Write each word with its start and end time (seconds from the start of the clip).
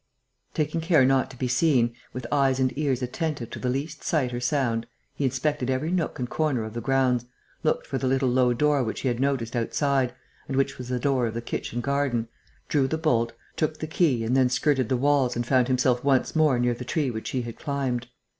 Taking 0.55 0.81
care 0.81 1.05
not 1.05 1.29
to 1.29 1.37
be 1.37 1.47
seen, 1.47 1.93
with 2.11 2.25
eyes 2.31 2.59
and 2.59 2.75
ears 2.75 3.03
attentive 3.03 3.51
to 3.51 3.59
the 3.59 3.69
least 3.69 4.03
sight 4.03 4.33
or 4.33 4.39
sound, 4.39 4.87
he 5.13 5.25
inspected 5.25 5.69
every 5.69 5.91
nook 5.91 6.17
and 6.17 6.27
corner 6.27 6.63
of 6.63 6.73
the 6.73 6.81
grounds, 6.81 7.25
looked 7.61 7.85
for 7.85 7.99
the 7.99 8.07
little 8.07 8.27
low 8.27 8.51
door 8.51 8.83
which 8.83 9.01
he 9.01 9.09
had 9.09 9.19
noticed 9.19 9.55
outside 9.55 10.15
and 10.47 10.57
which 10.57 10.79
was 10.79 10.89
the 10.89 10.97
door 10.99 11.27
of 11.27 11.35
the 11.35 11.39
kitchen 11.43 11.81
garden, 11.81 12.29
drew 12.67 12.87
the 12.87 12.97
bolt, 12.97 13.33
took 13.55 13.77
the 13.77 13.85
key 13.85 14.23
and 14.23 14.35
then 14.35 14.49
skirted 14.49 14.89
the 14.89 14.97
walls 14.97 15.35
and 15.35 15.45
found 15.45 15.67
himself 15.67 16.03
once 16.03 16.35
more 16.35 16.57
near 16.57 16.73
the 16.73 16.83
tree 16.83 17.11
which 17.11 17.29
he 17.29 17.43
had 17.43 17.59
climbed. 17.59 18.07